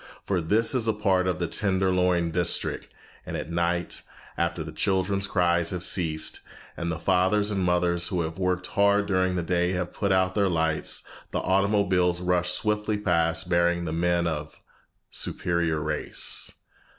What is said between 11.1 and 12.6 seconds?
the automobiles rush